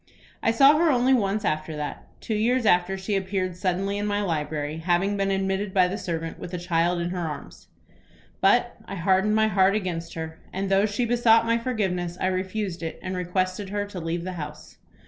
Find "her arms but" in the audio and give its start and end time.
7.11-8.77